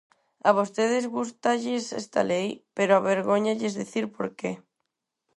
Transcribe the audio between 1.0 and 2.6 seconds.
gústalles esta lei,